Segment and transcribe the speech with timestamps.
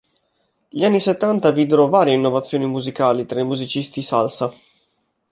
[0.67, 4.51] Gli anni settanta videro varie innovazioni musicali tra i musicisti salsa.